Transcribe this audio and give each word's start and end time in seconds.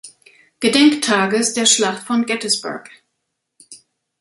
Gedenktages 0.61 1.53
der 1.53 1.67
Schlacht 1.67 2.01
von 2.01 2.25
Gettysburg. 2.25 2.89